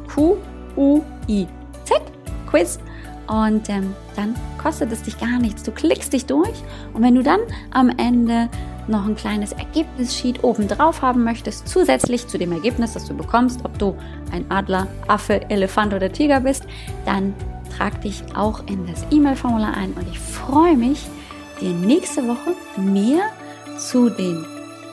Q-U-I-Z 0.08 2.15
Quiz 2.46 2.78
und 3.26 3.68
ähm, 3.68 3.94
dann 4.14 4.34
kostet 4.62 4.92
es 4.92 5.02
dich 5.02 5.18
gar 5.18 5.38
nichts. 5.38 5.62
Du 5.62 5.72
klickst 5.72 6.12
dich 6.12 6.26
durch 6.26 6.62
und 6.94 7.02
wenn 7.02 7.14
du 7.14 7.22
dann 7.22 7.40
am 7.70 7.90
Ende 7.90 8.48
noch 8.88 9.04
ein 9.06 9.16
kleines 9.16 9.52
Ergebnissheet 9.52 10.44
oben 10.44 10.68
drauf 10.68 11.02
haben 11.02 11.24
möchtest, 11.24 11.68
zusätzlich 11.68 12.28
zu 12.28 12.38
dem 12.38 12.52
Ergebnis, 12.52 12.92
das 12.92 13.06
du 13.06 13.14
bekommst, 13.14 13.64
ob 13.64 13.78
du 13.78 13.96
ein 14.30 14.48
Adler, 14.50 14.86
Affe, 15.08 15.50
Elefant 15.50 15.92
oder 15.92 16.12
Tiger 16.12 16.40
bist, 16.40 16.64
dann 17.04 17.34
trag 17.76 18.00
dich 18.00 18.22
auch 18.34 18.62
in 18.68 18.86
das 18.86 19.04
E-Mail-Formular 19.10 19.76
ein 19.76 19.92
und 19.92 20.08
ich 20.08 20.18
freue 20.18 20.76
mich, 20.76 21.06
dir 21.60 21.70
nächste 21.70 22.26
Woche 22.28 22.54
mehr 22.76 23.22
zu 23.78 24.08
den 24.08 24.44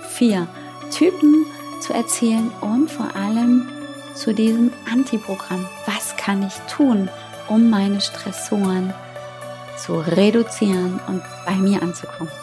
vier 0.09 0.47
Typen 0.91 1.45
zu 1.81 1.93
erzählen 1.93 2.49
und 2.61 2.89
vor 2.89 3.15
allem 3.15 3.69
zu 4.13 4.33
diesem 4.33 4.71
Antiprogramm. 4.91 5.65
Was 5.85 6.15
kann 6.17 6.43
ich 6.43 6.53
tun, 6.73 7.09
um 7.47 7.69
meine 7.69 8.01
Stressoren 8.01 8.93
zu 9.77 9.99
reduzieren 9.99 10.99
und 11.08 11.23
bei 11.45 11.56
mir 11.56 11.82
anzukommen? 11.82 12.42